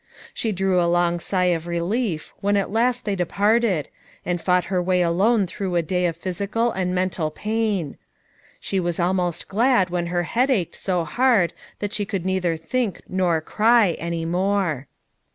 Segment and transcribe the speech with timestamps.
[0.33, 3.87] She drew a long High of rciliof when at hint they departed,
[4.25, 7.99] and fought Iior way alone through a day of phynical and menial pain;
[8.73, 13.01] alio wan alrnoHl glad when her head ached ho laird that ahe could neither think,
[13.07, 14.87] nor cry, any more.